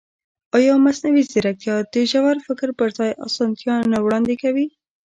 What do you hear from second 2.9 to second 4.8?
ځای اسانتیا نه وړاندې کوي؟